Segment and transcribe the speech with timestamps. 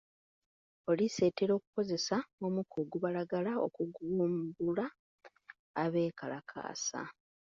[0.85, 4.85] Poliisi etera okukozesa omukka ogubalagala okugumbulula
[5.83, 7.01] abeekalakaasa.